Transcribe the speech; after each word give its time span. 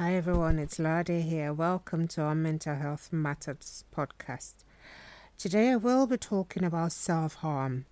Hi 0.00 0.14
everyone, 0.14 0.58
it's 0.58 0.78
Lade 0.78 1.08
here. 1.08 1.52
Welcome 1.52 2.08
to 2.08 2.22
our 2.22 2.34
Mental 2.34 2.74
Health 2.74 3.12
Matters 3.12 3.84
podcast. 3.94 4.54
Today 5.36 5.72
I 5.72 5.76
will 5.76 6.06
be 6.06 6.16
talking 6.16 6.64
about 6.64 6.92
self 6.92 7.34
harm, 7.34 7.84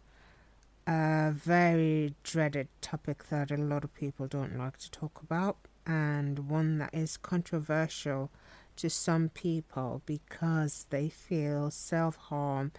a 0.86 1.30
very 1.30 2.14
dreaded 2.22 2.68
topic 2.80 3.28
that 3.28 3.50
a 3.50 3.58
lot 3.58 3.84
of 3.84 3.94
people 3.94 4.26
don't 4.26 4.56
like 4.56 4.78
to 4.78 4.90
talk 4.90 5.20
about, 5.22 5.58
and 5.86 6.48
one 6.48 6.78
that 6.78 6.94
is 6.94 7.18
controversial 7.18 8.30
to 8.76 8.88
some 8.88 9.28
people 9.28 10.00
because 10.06 10.86
they 10.88 11.10
feel 11.10 11.70
self 11.70 12.16
harm 12.16 12.72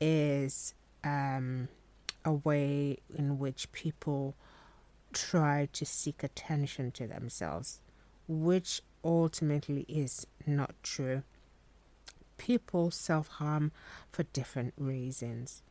is 0.00 0.72
um, 1.04 1.68
a 2.24 2.32
way 2.32 2.96
in 3.14 3.38
which 3.38 3.70
people 3.72 4.34
try 5.12 5.68
to 5.74 5.84
seek 5.84 6.22
attention 6.22 6.90
to 6.92 7.06
themselves, 7.06 7.82
which 8.28 8.82
ultimately 9.04 9.84
is 9.88 10.26
not 10.46 10.74
true. 10.82 11.22
People 12.36 12.90
self 12.90 13.28
harm 13.28 13.72
for 14.10 14.24
different 14.24 14.74
reasons. 14.76 15.62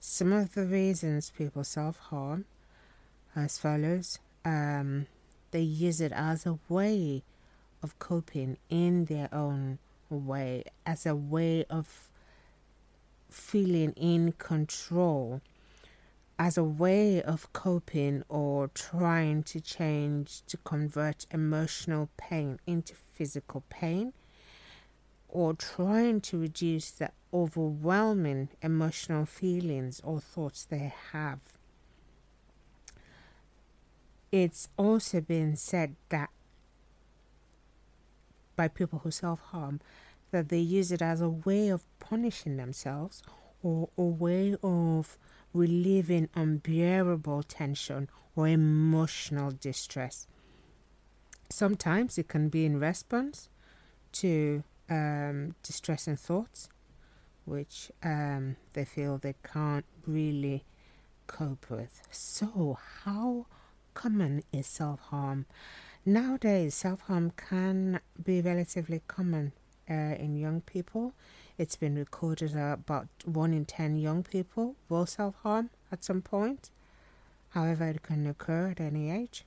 Some 0.00 0.32
of 0.32 0.54
the 0.54 0.64
reasons 0.64 1.30
people 1.36 1.64
self 1.64 1.98
harm 1.98 2.44
as 3.34 3.58
follows 3.58 4.18
um, 4.44 5.06
they 5.50 5.60
use 5.60 6.00
it 6.00 6.12
as 6.12 6.46
a 6.46 6.58
way 6.68 7.22
of 7.82 7.98
coping 7.98 8.58
in 8.68 9.06
their 9.06 9.28
own 9.32 9.78
way, 10.10 10.64
as 10.86 11.06
a 11.06 11.14
way 11.14 11.64
of 11.70 12.08
feeling 13.30 13.92
in 13.92 14.32
control 14.32 15.40
as 16.38 16.56
a 16.56 16.64
way 16.64 17.20
of 17.20 17.52
coping 17.52 18.22
or 18.28 18.68
trying 18.68 19.42
to 19.42 19.60
change 19.60 20.42
to 20.46 20.56
convert 20.58 21.26
emotional 21.32 22.08
pain 22.16 22.60
into 22.66 22.94
physical 22.94 23.64
pain 23.68 24.12
or 25.28 25.52
trying 25.52 26.20
to 26.20 26.38
reduce 26.38 26.90
the 26.92 27.10
overwhelming 27.34 28.48
emotional 28.62 29.26
feelings 29.26 30.00
or 30.04 30.20
thoughts 30.20 30.64
they 30.64 30.92
have. 31.12 31.40
It's 34.30 34.68
also 34.76 35.20
been 35.20 35.56
said 35.56 35.96
that 36.10 36.30
by 38.54 38.68
people 38.68 39.00
who 39.00 39.10
self 39.10 39.40
harm 39.40 39.80
that 40.30 40.50
they 40.50 40.58
use 40.58 40.92
it 40.92 41.02
as 41.02 41.20
a 41.20 41.28
way 41.28 41.68
of 41.68 41.84
punishing 41.98 42.56
themselves 42.58 43.22
or 43.62 43.88
a 43.96 44.02
way 44.02 44.54
of 44.62 45.16
relieving 45.58 46.28
unbearable 46.34 47.42
tension 47.42 48.08
or 48.36 48.46
emotional 48.48 49.50
distress. 49.50 50.26
Sometimes 51.50 52.18
it 52.18 52.28
can 52.28 52.48
be 52.48 52.64
in 52.64 52.78
response 52.78 53.48
to 54.12 54.62
um, 54.88 55.54
distressing 55.62 56.16
thoughts, 56.16 56.68
which 57.44 57.90
um, 58.02 58.56
they 58.74 58.84
feel 58.84 59.18
they 59.18 59.34
can't 59.42 59.84
really 60.06 60.64
cope 61.26 61.66
with. 61.70 62.02
So, 62.10 62.78
how 63.04 63.46
common 63.94 64.42
is 64.52 64.66
self 64.66 65.00
harm? 65.00 65.46
Nowadays, 66.04 66.74
self 66.74 67.00
harm 67.02 67.32
can 67.36 68.00
be 68.22 68.40
relatively 68.40 69.02
common 69.08 69.52
uh, 69.90 70.14
in 70.24 70.36
young 70.36 70.60
people. 70.60 71.12
It's 71.58 71.74
been 71.74 71.96
recorded 71.96 72.52
that 72.52 72.74
about 72.74 73.08
one 73.24 73.52
in 73.52 73.64
ten 73.64 73.96
young 73.96 74.22
people 74.22 74.76
will 74.88 75.06
self 75.06 75.34
harm 75.42 75.70
at 75.90 76.04
some 76.04 76.22
point. 76.22 76.70
However, 77.50 77.88
it 77.88 78.04
can 78.04 78.28
occur 78.28 78.68
at 78.68 78.80
any 78.80 79.10
age. 79.10 79.44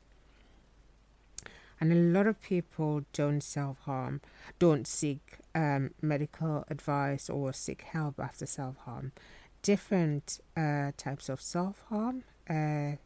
And 1.79 1.93
a 1.93 1.95
lot 1.95 2.27
of 2.27 2.41
people 2.41 3.05
don't 3.13 3.39
self 3.39 3.79
harm, 3.85 4.19
don't 4.59 4.85
seek 4.85 5.37
um, 5.55 5.91
medical 6.01 6.65
advice 6.69 7.29
or 7.29 7.53
seek 7.53 7.83
help 7.83 8.19
after 8.19 8.45
self 8.45 8.75
harm. 8.79 9.13
Different 9.61 10.41
uh, 10.57 10.91
types 10.97 11.29
of 11.29 11.39
self 11.39 11.81
harm, 11.87 12.23
uh, 12.49 12.97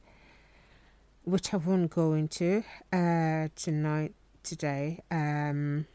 which 1.25 1.53
I 1.53 1.57
won't 1.57 1.91
go 1.91 2.13
into 2.13 2.63
uh, 2.91 3.49
tonight, 3.55 4.15
today. 4.41 5.03
Um, 5.11 5.85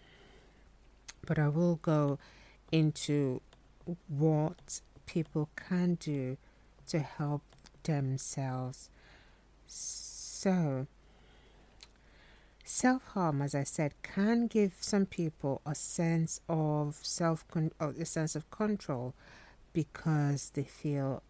but 1.27 1.41
I 1.41 1.49
will 1.49 1.77
go 1.83 2.19
into 2.73 3.41
what 4.09 4.81
people 5.07 5.49
can 5.57 5.95
do 5.95 6.37
to 6.89 7.01
help 7.01 7.43
themselves. 7.85 8.89
So, 9.67 10.87
self 12.65 13.05
harm, 13.09 13.43
as 13.43 13.55
I 13.55 13.65
said, 13.65 13.95
can 14.03 14.47
give 14.47 14.75
some 14.81 15.07
people 15.07 15.61
a 15.67 15.75
sense 15.75 16.41
of 16.49 16.99
self 17.03 17.47
con- 17.49 17.73
a 17.81 18.05
sense 18.05 18.37
of 18.37 18.51
control 18.51 19.15
because 19.73 20.51
they 20.51 20.65
feel 20.65 21.23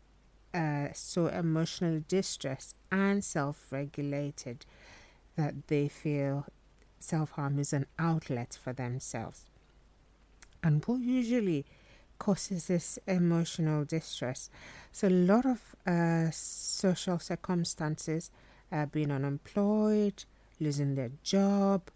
uh, 0.52 0.88
so 0.92 1.26
emotionally 1.26 2.04
distressed 2.08 2.74
and 2.90 3.22
self 3.24 3.66
regulated 3.70 4.66
that 5.36 5.68
they 5.68 5.88
feel 5.88 6.46
self 6.98 7.32
harm 7.32 7.58
is 7.58 7.72
an 7.72 7.86
outlet 7.98 8.58
for 8.62 8.72
themselves. 8.72 9.49
And 10.62 10.84
what 10.84 11.00
usually 11.00 11.64
causes 12.18 12.66
this 12.66 12.98
emotional 13.06 13.84
distress? 13.84 14.50
So, 14.92 15.08
a 15.08 15.10
lot 15.10 15.46
of 15.46 15.74
uh, 15.86 16.30
social 16.30 17.18
circumstances, 17.18 18.30
uh, 18.70 18.86
being 18.86 19.10
unemployed, 19.10 20.24
losing 20.60 20.94
their 20.94 21.10
job, 21.22 21.90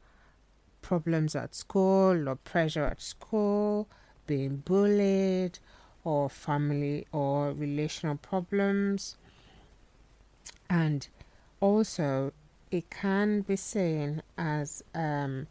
problems 0.81 1.35
at 1.35 1.55
school 1.55 2.29
or 2.29 2.37
pressure 2.37 2.85
at 2.85 3.01
school, 3.01 3.89
being 4.27 4.57
bullied, 4.57 5.59
or 6.05 6.29
family 6.29 7.07
or 7.13 7.53
relational 7.53 8.17
problems. 8.17 9.17
And 10.69 11.09
also, 11.61 12.33
it 12.71 12.91
can 12.91 13.41
be 13.43 13.57
seen 13.57 14.23
as 14.37 14.83
um, 14.95 15.47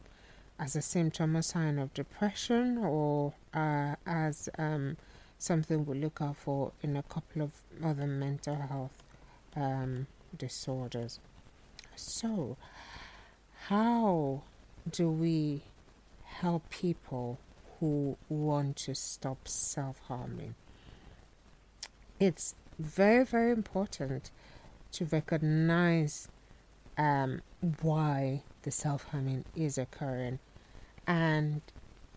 as 0.59 0.75
a 0.75 0.81
symptom 0.81 1.35
or 1.35 1.41
sign 1.41 1.79
of 1.79 1.93
depression 1.93 2.77
or 2.77 3.33
uh, 3.53 3.95
as 4.05 4.49
um, 4.57 4.97
something 5.37 5.85
we 5.85 5.97
look 5.97 6.19
out 6.21 6.37
for 6.37 6.71
in 6.81 6.95
a 6.95 7.03
couple 7.03 7.41
of 7.41 7.51
other 7.83 8.07
mental 8.07 8.55
health 8.55 9.03
um, 9.55 10.07
disorders. 10.37 11.19
So, 11.95 12.57
how 13.67 14.41
do 14.89 15.09
we 15.09 15.61
help 16.23 16.69
people 16.69 17.39
who 17.79 18.17
want 18.29 18.77
to 18.77 18.95
stop 18.95 19.47
self 19.47 19.99
harming? 20.07 20.55
It's 22.19 22.55
very, 22.79 23.25
very 23.25 23.51
important 23.51 24.31
to 24.93 25.05
recognize 25.05 26.27
um, 26.97 27.41
why 27.81 28.43
the 28.63 28.71
self 28.71 29.05
harming 29.05 29.45
is 29.55 29.77
occurring 29.77 30.39
and 31.07 31.61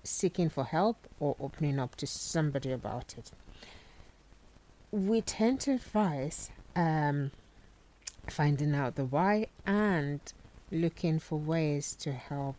seeking 0.05 0.49
for 0.49 0.65
help 0.65 1.09
or 1.21 1.37
opening 1.41 1.79
up 1.79 1.97
to 1.97 2.07
somebody 2.07 2.71
about 2.73 3.15
it. 3.19 3.33
We 4.93 5.21
tend 5.21 5.61
to 5.63 5.73
advise 5.73 6.51
um, 6.75 7.33
finding 8.29 8.75
out 8.75 8.95
the 8.95 9.05
why 9.05 9.49
and 9.67 10.21
looking 10.71 11.19
for 11.19 11.39
ways 11.39 11.95
to 11.97 12.13
help 12.13 12.57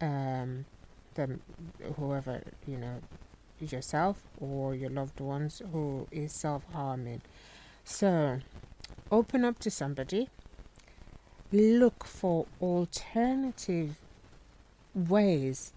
um, 0.00 0.66
them, 1.14 1.40
whoever, 1.96 2.42
you 2.66 2.76
know, 2.76 3.00
yourself 3.60 4.22
or 4.38 4.74
your 4.74 4.90
loved 4.90 5.20
ones 5.20 5.62
who 5.72 6.06
is 6.10 6.32
self 6.32 6.64
harming. 6.72 7.22
So, 7.84 8.40
open 9.10 9.44
up 9.44 9.58
to 9.60 9.70
somebody, 9.70 10.28
look 11.52 12.04
for 12.04 12.46
alternative 12.60 13.96
ways 14.94 15.72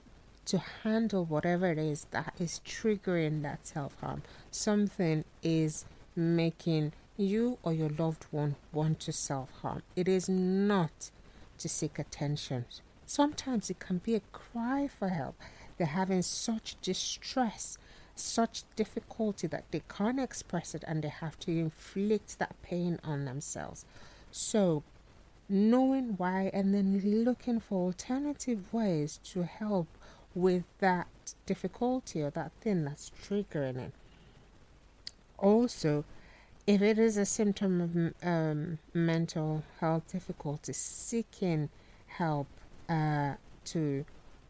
to 0.45 0.57
handle 0.83 1.25
whatever 1.25 1.67
it 1.67 1.77
is 1.77 2.07
that 2.11 2.33
is 2.39 2.61
triggering 2.65 3.43
that 3.43 3.67
self 3.67 3.99
harm. 4.01 4.23
Something 4.49 5.23
is 5.43 5.85
making 6.15 6.93
you 7.17 7.57
or 7.61 7.73
your 7.73 7.89
loved 7.89 8.25
one 8.31 8.55
want 8.73 8.99
to 9.01 9.11
self 9.11 9.51
harm. 9.61 9.83
It 9.95 10.07
is 10.07 10.27
not 10.27 11.11
to 11.59 11.69
seek 11.69 11.99
attention. 11.99 12.65
Sometimes 13.05 13.69
it 13.69 13.79
can 13.79 13.97
be 13.99 14.15
a 14.15 14.21
cry 14.31 14.87
for 14.87 15.09
help. 15.09 15.35
They're 15.77 15.87
having 15.87 16.21
such 16.21 16.77
distress, 16.81 17.77
such 18.15 18.63
difficulty 18.75 19.47
that 19.47 19.65
they 19.71 19.81
can't 19.89 20.19
express 20.19 20.73
it 20.73 20.83
and 20.87 21.03
they 21.03 21.09
have 21.09 21.37
to 21.39 21.51
inflict 21.51 22.39
that 22.39 22.55
pain 22.61 22.99
on 23.03 23.25
themselves. 23.25 23.85
So 24.31 24.83
knowing 25.49 26.15
why 26.17 26.51
and 26.53 26.73
then 26.73 27.01
looking 27.25 27.59
for 27.59 27.87
alternative 27.87 28.71
ways 28.71 29.19
to 29.23 29.43
help 29.43 29.87
with 30.35 30.63
that 30.79 31.07
difficulty 31.45 32.21
or 32.21 32.29
that 32.29 32.51
thing 32.61 32.85
that's 32.85 33.11
triggering 33.21 33.77
it. 33.77 33.93
Also, 35.37 36.05
if 36.67 36.81
it 36.81 36.99
is 36.99 37.17
a 37.17 37.25
symptom 37.25 37.81
of 37.81 38.27
um, 38.27 38.77
mental 38.93 39.63
health 39.79 40.11
difficulty, 40.11 40.71
seeking 40.73 41.69
help 42.07 42.47
uh, 42.87 43.33
to 43.65 44.05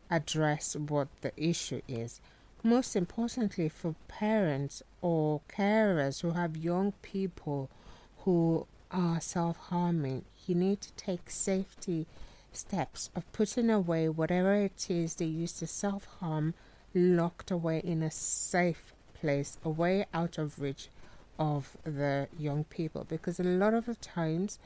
address 0.10 0.76
what 0.76 1.08
the 1.22 1.32
issue 1.38 1.82
is. 1.88 2.20
Most 2.64 2.96
importantly, 2.96 3.70
for 3.70 3.96
parents 4.08 4.84
or 5.02 5.42
carers 5.48 6.22
who 6.22 6.32
have 6.32 6.58
young 6.58 6.92
people 7.02 7.70
who 8.20 8.68
are 8.92 9.22
self 9.22 9.58
harming, 9.58 10.26
you 10.50 10.56
need 10.56 10.82
to 10.82 10.92
take 10.94 11.30
safety 11.30 12.08
steps 12.52 13.10
of 13.16 13.32
putting 13.32 13.70
away 13.70 14.10
whatever 14.10 14.54
it 14.56 14.90
is 14.90 15.16
they 15.16 15.26
used 15.26 15.60
to 15.60 15.68
self 15.68 16.06
harm 16.20 16.54
locked 16.94 17.52
away 17.52 17.80
in 17.80 18.02
a 18.02 18.12
safe 18.12 18.94
place, 19.14 19.58
away 19.64 20.06
out 20.14 20.38
of 20.38 20.60
reach 20.60 20.90
of 21.38 21.78
the 21.84 22.28
young 22.38 22.64
people. 22.64 23.06
Because 23.08 23.40
a 23.40 23.44
lot 23.44 23.74
of 23.74 23.86
the 23.86 23.96
times 23.96 24.60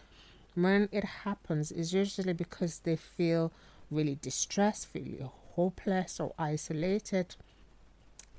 when 0.56 0.88
it 0.92 1.04
happens 1.04 1.72
is 1.72 1.94
usually 1.94 2.34
because 2.34 2.80
they 2.80 2.96
feel 2.96 3.52
really 3.92 4.18
distressed, 4.22 4.88
feel 4.88 5.34
hopeless 5.56 6.20
or 6.20 6.34
isolated. 6.40 7.36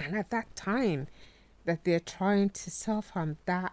And 0.01 0.17
at 0.17 0.31
that 0.31 0.55
time 0.57 1.09
that 1.65 1.85
they're 1.85 2.01
trying 2.01 2.51
to 2.51 2.71
self 2.71 3.11
harm, 3.11 3.37
that 3.47 3.73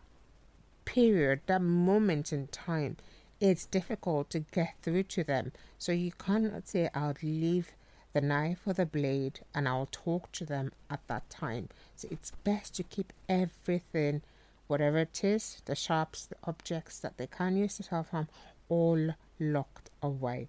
period, 0.86 1.42
that 1.48 1.62
moment 1.62 2.34
in 2.34 2.48
time, 2.48 2.98
it's 3.42 3.66
difficult 3.66 4.30
to 4.30 4.40
get 4.40 4.76
through 4.84 5.04
to 5.04 5.24
them. 5.24 5.52
So 5.80 5.92
you 5.92 6.12
cannot 6.12 6.68
say, 6.68 6.90
I'll 6.94 7.16
leave 7.24 7.72
the 8.14 8.22
knife 8.22 8.60
or 8.66 8.74
the 8.74 8.86
blade 8.86 9.40
and 9.56 9.68
I'll 9.68 9.90
talk 9.92 10.32
to 10.34 10.46
them 10.46 10.72
at 10.90 11.02
that 11.08 11.30
time. 11.30 11.70
So 11.96 12.08
it's 12.12 12.32
best 12.44 12.76
to 12.76 12.84
keep 12.84 13.12
everything, 13.28 14.22
whatever 14.68 15.00
it 15.00 15.24
is, 15.24 15.62
the 15.66 15.76
sharps, 15.76 16.26
the 16.26 16.36
objects 16.44 17.00
that 17.00 17.18
they 17.18 17.28
can 17.28 17.58
use 17.58 17.78
to 17.78 17.84
self 17.84 18.12
harm, 18.12 18.28
all 18.70 19.16
locked 19.40 19.90
away. 20.04 20.48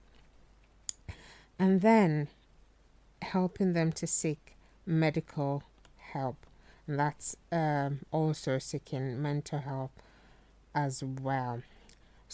And 1.59 1.81
then 1.81 2.29
helping 3.23 3.73
them 3.73 3.93
to 3.93 4.07
seek 4.07 4.55
medical 4.85 5.63
help. 6.13 6.47
And 6.87 6.99
that's 6.99 7.37
um, 7.51 8.01
also 8.11 8.59
seeking 8.59 9.23
mental 9.23 9.61
help 9.61 9.93
as 10.75 11.03
well. 11.03 11.63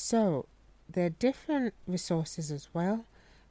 So 0.00 0.46
there 0.88 1.06
are 1.06 1.10
different 1.26 1.74
resources 1.88 2.52
as 2.52 2.68
well. 2.72 3.04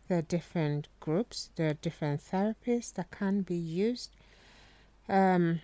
There 0.07 0.19
are 0.19 0.29
different 0.37 0.87
groups. 1.01 1.49
There 1.57 1.71
are 1.71 1.73
different 1.73 2.21
therapies 2.21 2.93
that 2.93 3.11
can 3.11 3.41
be 3.41 3.57
used. 3.57 4.11
Um, 5.09 5.59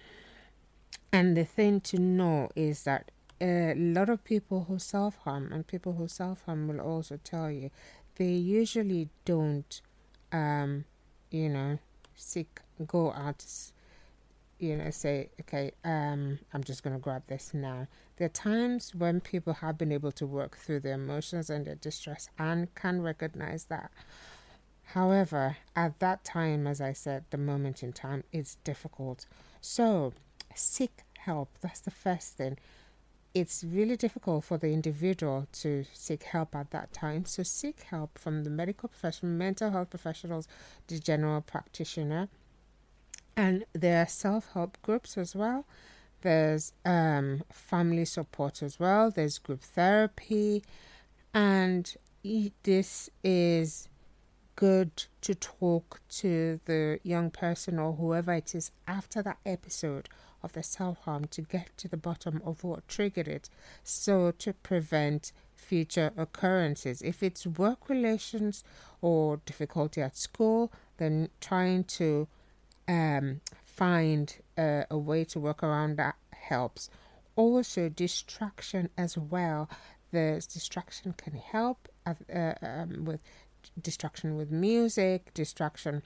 and 1.10 1.38
the 1.38 1.46
thing 1.46 1.80
to 1.92 2.00
know 2.00 2.50
is 2.54 2.84
that 2.84 3.12
a 3.40 3.74
lot 3.76 4.10
of 4.10 4.26
people 4.26 4.66
who 4.68 4.78
self 4.78 5.16
harm 5.20 5.54
and 5.54 5.66
people 5.66 5.94
who 5.94 6.10
self 6.10 6.44
harm 6.46 6.68
will 6.68 6.82
also 6.82 7.18
tell 7.24 7.50
you 7.50 7.72
they 8.16 8.34
usually 8.34 9.08
don't, 9.24 9.80
um, 10.34 10.84
you 11.32 11.48
know, 11.48 11.80
seek 12.14 12.60
go 12.86 13.14
out 13.14 13.46
you 14.60 14.78
know, 14.78 14.90
say, 14.92 15.30
okay, 15.42 15.72
um, 15.84 16.40
I'm 16.54 16.64
just 16.64 16.84
going 16.84 16.96
to 16.96 17.00
grab 17.02 17.24
this 17.28 17.54
now. 17.54 17.88
There 18.18 18.26
are 18.26 18.30
times 18.30 18.94
when 18.96 19.20
people 19.20 19.54
have 19.54 19.78
been 19.78 19.92
able 19.92 20.12
to 20.14 20.26
work 20.26 20.58
through 20.58 20.82
their 20.82 20.94
emotions 20.94 21.50
and 21.50 21.66
their 21.66 21.76
distress 21.76 22.30
and 22.38 22.74
can 22.76 23.02
recognize 23.02 23.66
that. 23.66 23.92
However, 24.84 25.58
at 25.76 26.00
that 26.00 26.24
time, 26.24 26.68
as 26.68 26.80
I 26.80 26.94
said, 26.94 27.26
the 27.30 27.38
moment 27.38 27.84
in 27.84 27.94
time, 27.94 28.24
it's 28.32 28.56
difficult. 28.64 29.26
So, 29.62 30.14
seek 30.56 31.02
help. 31.18 31.50
That's 31.62 31.80
the 31.80 31.92
first 31.92 32.38
thing. 32.38 32.58
It's 33.34 33.64
really 33.64 33.98
difficult 33.98 34.44
for 34.44 34.60
the 34.60 34.72
individual 34.72 35.48
to 35.54 35.86
seek 35.94 36.24
help 36.24 36.56
at 36.56 36.70
that 36.72 36.94
time. 36.94 37.26
So, 37.26 37.42
seek 37.42 37.84
help 37.84 38.20
from 38.20 38.44
the 38.44 38.50
medical 38.50 38.90
professional, 38.90 39.32
mental 39.32 39.72
health 39.72 39.90
professionals, 39.90 40.48
the 40.88 41.00
general 41.00 41.42
practitioner 41.42 42.30
and 43.36 43.66
there 43.74 44.02
are 44.02 44.08
self 44.08 44.52
help 44.54 44.78
groups 44.82 45.18
as 45.18 45.36
well. 45.36 45.66
There's 46.22 46.74
um, 46.86 47.44
family 47.52 48.06
support 48.06 48.64
as 48.64 48.80
well. 48.80 49.12
There's 49.12 49.38
group 49.38 49.62
therapy, 49.62 50.64
and 51.34 51.94
this 52.64 53.10
is 53.24 53.90
good 54.56 55.06
to 55.22 55.36
talk 55.36 56.00
to 56.08 56.60
the 56.66 57.00
young 57.04 57.32
person 57.32 57.80
or 57.80 57.94
whoever 57.94 58.34
it 58.34 58.54
is 58.54 58.72
after 58.88 59.22
that 59.24 59.40
episode 59.46 60.08
of 60.44 60.54
the 60.54 60.64
self 60.64 61.00
harm 61.00 61.26
to 61.26 61.42
get 61.42 61.76
to 61.78 61.88
the 61.88 61.98
bottom 61.98 62.42
of 62.46 62.64
what 62.64 62.88
triggered 62.88 63.28
it 63.28 63.50
so 63.84 64.32
to 64.32 64.54
prevent 64.54 65.32
future 65.56 66.12
occurrences. 66.18 67.02
If 67.02 67.24
it's 67.24 67.48
work 67.48 67.90
relations 67.90 68.64
or 69.02 69.38
difficulty 69.46 70.02
at 70.02 70.18
school, 70.18 70.72
then 70.98 71.30
trying 71.40 71.86
to 71.86 72.28
um, 72.88 73.42
find 73.66 74.36
a, 74.58 74.86
a 74.90 74.98
way 74.98 75.24
to 75.26 75.40
work 75.40 75.64
around 75.64 75.98
that 75.98 76.16
helps. 76.32 76.90
Also, 77.36 77.90
distraction 77.90 78.90
as 78.98 79.18
well. 79.18 79.70
The 80.12 80.46
distraction 80.54 81.14
can 81.18 81.34
help 81.34 81.88
uh, 82.06 82.54
um, 82.62 83.06
with 83.06 83.24
distraction 83.82 84.38
with 84.38 84.52
music, 84.52 85.34
distraction 85.34 86.04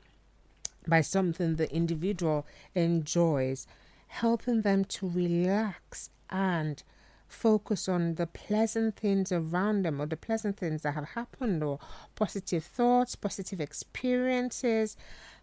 by 0.88 1.02
something 1.02 1.56
the 1.56 1.74
individual 1.74 2.46
enjoys, 2.74 3.68
helping 4.08 4.62
them 4.62 4.86
to 4.86 5.10
relax 5.10 6.10
and 6.30 6.84
focus 7.28 7.90
on 7.90 8.16
the 8.16 8.26
pleasant 8.26 8.96
things 8.96 9.32
around 9.32 9.84
them 9.84 10.02
or 10.02 10.06
the 10.06 10.16
pleasant 10.16 10.58
things 10.58 10.84
that 10.84 10.94
have 10.94 11.10
happened 11.10 11.62
or 11.62 11.80
positive 12.16 12.64
thoughts, 12.64 13.16
positive 13.16 13.60
experiences, 13.60 14.96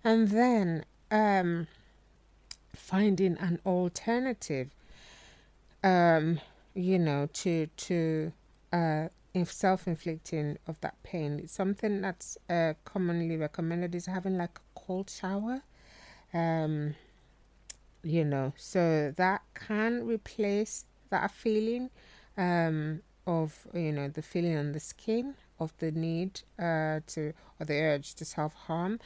and 0.03 0.29
then 0.29 0.85
um, 1.11 1.67
finding 2.75 3.37
an 3.39 3.61
alternative, 3.65 4.71
um, 5.83 6.41
you 6.75 6.99
know, 6.99 7.29
to 7.33 7.67
to 7.77 8.33
uh, 8.73 9.09
self-inflicting 9.45 10.59
of 10.67 10.81
that 10.81 11.03
pain. 11.03 11.47
Something 11.49 12.01
that's 12.01 12.39
uh, 12.49 12.75
commonly 12.85 13.37
recommended 13.37 13.95
is 13.95 14.07
having 14.07 14.37
like 14.37 14.59
a 14.59 14.81
cold 14.81 15.11
shower. 15.11 15.63
Um, 16.33 16.95
you 18.03 18.25
know, 18.25 18.53
so 18.57 19.13
that 19.17 19.43
can 19.55 20.07
replace 20.07 20.85
that 21.11 21.31
feeling 21.31 21.91
um, 22.37 23.01
of 23.27 23.67
you 23.73 23.93
know 23.93 24.09
the 24.09 24.23
feeling 24.23 24.57
on 24.57 24.73
the 24.73 24.81
skin 24.81 25.35
of 25.59 25.73
the 25.79 25.91
need 25.91 26.43
uh, 26.59 27.01
to 27.07 27.33
or 27.59 27.67
the 27.67 27.75
urge 27.75 28.15
to 28.15 28.25
self 28.25 28.55
harm 28.55 29.01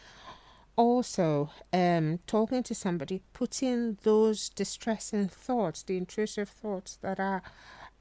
also 0.78 1.50
um, 1.72 2.20
talking 2.28 2.62
to 2.62 2.74
somebody, 2.74 3.20
putting 3.32 3.98
those 4.04 4.48
distressing 4.48 5.26
thoughts, 5.28 5.82
the 5.82 5.96
intrusive 5.96 6.48
thoughts 6.48 6.96
that 7.02 7.18
are 7.18 7.42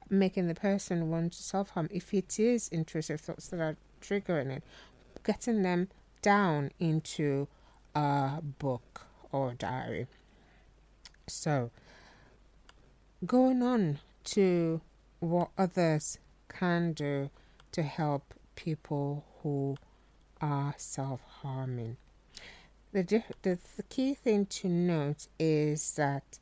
making 0.08 0.46
the 0.46 0.54
person 0.54 1.10
want 1.10 1.32
to 1.32 1.42
self 1.42 1.70
harm, 1.70 1.88
if 1.90 2.14
it 2.14 2.38
is 2.38 2.68
intrusive 2.68 3.20
thoughts 3.20 3.48
that 3.48 3.60
are 3.60 3.76
triggering 4.00 4.56
it, 4.56 4.62
getting 5.24 5.62
them 5.62 5.88
down 6.22 6.70
into 6.78 7.48
a 7.96 8.40
book 8.40 9.06
or 9.32 9.54
diary. 9.54 10.06
So, 11.26 11.72
going 13.26 13.60
on 13.60 13.98
to 14.24 14.80
what 15.18 15.48
others 15.58 16.18
can 16.48 16.92
do 16.92 17.30
to 17.72 17.82
help 17.82 18.34
people 18.54 19.24
who 19.42 19.76
are 20.40 20.74
self 20.78 21.20
harming 21.42 21.96
the, 22.92 23.22
the, 23.42 23.58
the 23.76 23.82
key 23.84 24.14
thing 24.14 24.46
to 24.46 24.68
note 24.68 25.28
is 25.38 25.94
that 25.94 26.38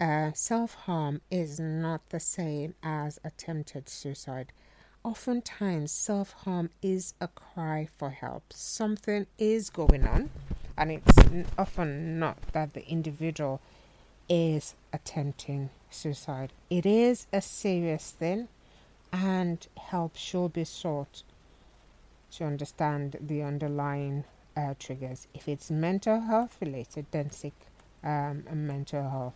uh, 0.00 0.32
self 0.34 0.74
harm 0.74 1.20
is 1.30 1.60
not 1.60 2.08
the 2.10 2.20
same 2.20 2.74
as 2.82 3.20
attempted 3.24 3.88
suicide. 3.88 4.52
Oftentimes, 5.02 5.90
self 5.90 6.32
harm 6.32 6.70
is 6.82 7.14
a 7.20 7.28
cry 7.28 7.88
for 7.98 8.10
help. 8.10 8.52
Something 8.52 9.26
is 9.38 9.70
going 9.70 10.06
on, 10.06 10.30
and 10.76 10.90
it's 10.92 11.18
often 11.58 12.18
not 12.18 12.38
that 12.52 12.74
the 12.74 12.86
individual 12.86 13.60
is 14.28 14.74
attempting 14.92 15.70
suicide. 15.90 16.52
It 16.68 16.86
is 16.86 17.26
a 17.32 17.40
serious 17.40 18.10
thing, 18.10 18.48
and 19.12 19.66
help 19.76 20.16
should 20.16 20.52
be 20.52 20.64
sought 20.64 21.22
to 22.32 22.44
understand 22.44 23.16
the 23.20 23.42
underlying 23.42 24.24
uh, 24.56 24.74
triggers. 24.78 25.26
If 25.34 25.48
it's 25.48 25.70
mental 25.70 26.20
health 26.20 26.56
related, 26.60 27.06
then 27.10 27.30
seek 27.30 27.54
um, 28.02 28.44
mental 28.52 29.08
health 29.08 29.34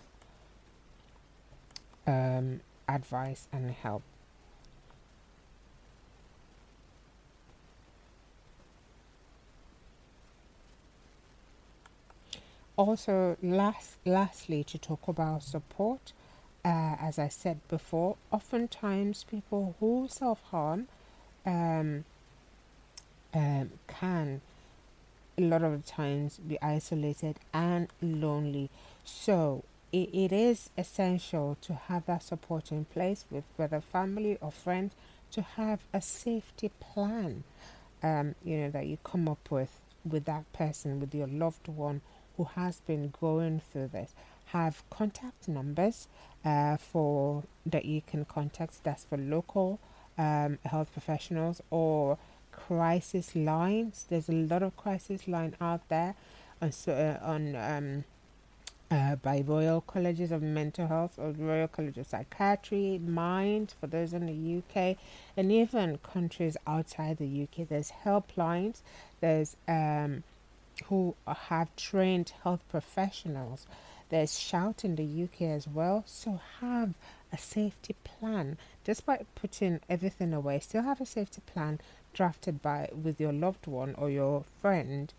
um, 2.07 2.61
advice 2.89 3.49
and 3.53 3.71
help. 3.71 4.03
Also, 12.77 13.37
last, 13.41 13.99
lastly, 14.05 14.65
to 14.65 14.79
talk 14.79 15.07
about 15.07 15.45
support, 15.45 16.13
uh, 16.65 16.97
as 17.01 17.21
I 17.21 17.29
said 17.29 17.61
before, 17.69 18.17
oftentimes 18.33 19.25
people 19.25 19.77
who 19.79 20.09
self 20.11 20.43
harm 20.51 20.89
um, 21.47 22.05
um, 23.33 23.71
can 23.87 24.41
a 25.37 25.43
lot 25.43 25.63
of 25.63 25.85
times 25.85 26.39
be 26.39 26.61
isolated 26.63 27.39
and 27.53 27.89
lonely. 28.01 28.71
So 29.05 29.65
it, 29.93 30.11
it 30.13 30.33
is 30.33 30.71
essential 30.77 31.57
to 31.63 31.75
have 31.75 32.07
that 32.07 32.23
support 32.23 32.73
in 32.73 32.85
place 32.87 33.25
with 33.31 33.45
whether 33.57 33.81
family 33.81 34.39
or 34.41 34.51
friends 34.51 34.95
to 35.33 35.43
have 35.43 35.81
a 35.93 36.01
safety 36.01 36.71
plan 36.81 37.45
um, 38.05 38.35
you 38.45 38.57
know 38.59 38.71
that 38.71 38.87
you 38.87 38.99
come 39.03 39.29
up 39.29 39.51
with 39.51 39.81
with 40.05 40.27
that 40.27 40.51
person 40.53 41.01
with 41.01 41.15
your 41.15 41.27
loved 41.27 41.67
one 41.69 42.01
who 42.37 42.45
has 42.45 42.81
been 42.81 43.13
going 43.21 43.61
through 43.61 43.89
this 43.89 44.13
have 44.47 44.83
contact 44.91 45.49
numbers 45.49 46.07
uh, 46.45 46.77
for 46.77 47.43
that 47.65 47.85
you 47.85 48.03
can 48.07 48.25
contact 48.25 48.85
that's 48.85 49.05
for 49.05 49.17
local 49.17 49.81
um, 50.19 50.59
health 50.65 50.93
professionals 50.93 51.61
or 51.71 52.19
crisis 52.57 53.35
lines 53.35 54.07
there's 54.09 54.29
a 54.29 54.33
lot 54.33 54.63
of 54.63 54.77
crisis 54.77 55.27
line 55.29 55.55
out 55.61 55.89
there 55.89 56.15
on 56.61 56.73
uh, 56.89 57.19
on 57.23 57.57
um, 57.57 58.05
uh, 58.91 59.17
by 59.17 59.43
Royal 59.45 59.81
Colleges 59.81 60.31
of 60.31 60.43
Mental 60.43 60.87
Health 60.87 61.19
or 61.19 61.33
Royal 61.33 61.69
College 61.69 61.99
of 61.99 62.07
Psychiatry, 62.07 62.99
Mind 62.99 63.75
for 63.81 63.87
those 63.87 64.13
in 64.13 64.27
the 64.27 64.59
UK, 64.59 64.97
and 65.37 65.51
even 65.51 65.99
countries 65.99 66.57
outside 66.67 67.17
the 67.17 67.43
UK. 67.43 67.67
There's 67.69 67.93
helplines. 68.05 68.83
There's 69.21 69.57
um, 69.67 70.23
who 70.87 71.15
have 71.27 71.75
trained 71.77 72.33
health 72.43 72.63
professionals. 72.69 73.67
There's 74.11 74.39
Shout 74.39 74.85
in 74.85 74.97
the 74.97 75.25
UK 75.25 75.43
as 75.43 75.67
well. 75.67 76.05
So 76.07 76.41
have 76.61 76.95
a 77.33 77.39
safety 77.39 77.97
plan. 78.05 78.59
Despite 78.85 79.27
putting 79.35 79.81
everything 79.89 80.33
away, 80.33 80.61
still 80.61 80.83
have 80.83 81.01
a 81.01 81.07
safety 81.07 81.43
plan 81.47 81.81
drafted 82.15 82.63
by 82.63 82.89
with 82.95 83.21
your 83.21 83.33
loved 83.33 83.67
one 83.67 83.95
or 83.97 84.09
your 84.09 84.45
friend 84.63 85.13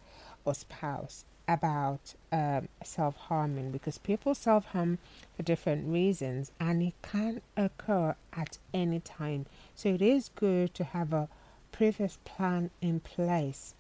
or 0.44 0.56
spouse 0.56 1.25
about 1.48 2.16
um, 2.32 2.68
self 2.84 3.16
harming 3.16 3.72
because 3.72 3.98
people 3.98 4.34
self 4.34 4.66
harm 4.66 4.98
for 5.36 5.44
different 5.44 5.88
reasons 5.88 6.52
and 6.60 6.82
it 6.82 6.94
can 7.02 7.42
occur 7.56 8.16
at 8.34 8.58
any 8.74 9.00
time. 9.00 9.46
So 9.75 9.90
it 9.90 10.02
is 10.02 10.32
good 10.36 10.74
to 10.75 10.84
have 10.84 11.14
a 11.14 11.30
previous 11.72 12.18
plan 12.25 12.72
in 12.82 13.00
place 13.00 13.74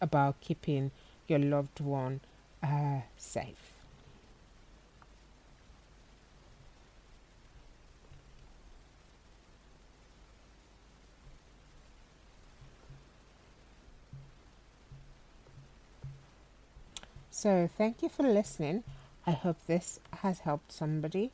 about 0.00 0.40
keeping 0.40 0.90
your 1.26 1.38
loved 1.38 1.80
one 1.80 2.20
uh, 2.62 3.00
safe. 3.16 3.71
So, 17.42 17.68
thank 17.76 18.04
you 18.04 18.08
for 18.08 18.22
listening. 18.22 18.84
I 19.26 19.32
hope 19.32 19.56
this 19.66 19.98
has 20.18 20.38
helped 20.38 20.70
somebody, 20.70 21.32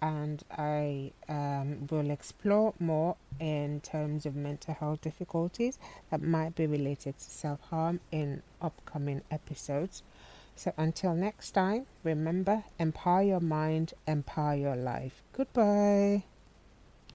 and 0.00 0.42
I 0.50 1.12
um, 1.28 1.86
will 1.90 2.08
explore 2.08 2.72
more 2.80 3.16
in 3.38 3.82
terms 3.82 4.24
of 4.24 4.34
mental 4.34 4.72
health 4.72 5.02
difficulties 5.02 5.78
that 6.10 6.22
might 6.22 6.54
be 6.54 6.66
related 6.66 7.18
to 7.18 7.30
self 7.30 7.60
harm 7.68 8.00
in 8.10 8.42
upcoming 8.62 9.20
episodes. 9.30 10.02
So, 10.56 10.72
until 10.78 11.12
next 11.14 11.50
time, 11.50 11.84
remember 12.04 12.64
empower 12.78 13.22
your 13.22 13.40
mind, 13.40 13.92
empower 14.06 14.54
your 14.54 14.76
life. 14.76 15.22
Goodbye. 15.34 16.24